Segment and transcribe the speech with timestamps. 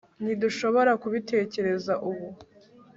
[0.23, 2.27] ntidushobora kubitekereza ubu